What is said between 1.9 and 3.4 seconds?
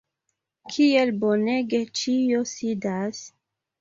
ĉio sidas!